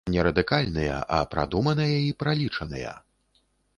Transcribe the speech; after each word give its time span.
Не 0.13 0.21
радыкальныя, 0.27 0.95
а 1.17 1.19
прадуманыя 1.33 1.99
і 2.07 2.11
пралічаныя. 2.23 2.95